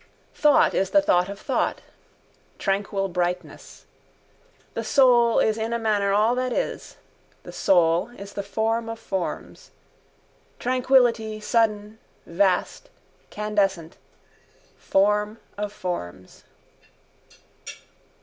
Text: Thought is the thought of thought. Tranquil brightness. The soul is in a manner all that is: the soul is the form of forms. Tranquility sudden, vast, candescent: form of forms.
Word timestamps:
Thought 0.33 0.73
is 0.73 0.89
the 0.89 1.01
thought 1.03 1.29
of 1.29 1.39
thought. 1.39 1.81
Tranquil 2.57 3.07
brightness. 3.09 3.85
The 4.73 4.83
soul 4.83 5.37
is 5.37 5.59
in 5.59 5.73
a 5.73 5.77
manner 5.77 6.11
all 6.11 6.33
that 6.33 6.51
is: 6.51 6.97
the 7.43 7.51
soul 7.51 8.09
is 8.17 8.33
the 8.33 8.41
form 8.41 8.89
of 8.89 8.97
forms. 8.97 9.69
Tranquility 10.57 11.39
sudden, 11.39 11.99
vast, 12.25 12.89
candescent: 13.29 13.93
form 14.75 15.37
of 15.55 15.71
forms. 15.71 16.45